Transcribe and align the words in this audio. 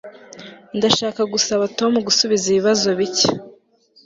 Ndashaka 0.77 1.21
gusaba 1.33 1.63
Tom 1.77 1.93
gusubiza 2.07 2.45
ibibazo 2.49 2.87
bike 2.99 3.27